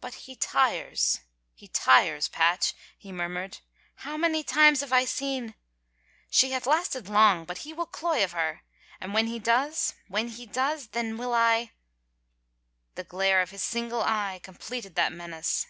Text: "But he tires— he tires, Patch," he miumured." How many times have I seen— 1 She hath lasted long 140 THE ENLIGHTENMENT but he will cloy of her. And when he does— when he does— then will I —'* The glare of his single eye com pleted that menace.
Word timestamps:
"But 0.00 0.14
he 0.14 0.34
tires— 0.34 1.20
he 1.54 1.68
tires, 1.68 2.26
Patch," 2.26 2.72
he 2.96 3.12
miumured." 3.12 3.60
How 4.04 4.16
many 4.16 4.42
times 4.42 4.80
have 4.80 4.94
I 4.94 5.04
seen— 5.04 5.44
1 5.48 5.54
She 6.30 6.52
hath 6.52 6.66
lasted 6.66 7.06
long 7.06 7.40
140 7.40 7.44
THE 7.44 7.70
ENLIGHTENMENT 7.74 7.90
but 7.90 8.02
he 8.02 8.06
will 8.06 8.12
cloy 8.14 8.24
of 8.24 8.32
her. 8.32 8.62
And 8.98 9.12
when 9.12 9.26
he 9.26 9.38
does— 9.38 9.92
when 10.08 10.28
he 10.28 10.46
does— 10.46 10.86
then 10.96 11.18
will 11.18 11.34
I 11.34 11.72
—'* 12.52 12.94
The 12.94 13.04
glare 13.04 13.42
of 13.42 13.50
his 13.50 13.62
single 13.62 14.00
eye 14.02 14.40
com 14.42 14.54
pleted 14.54 14.94
that 14.94 15.12
menace. 15.12 15.66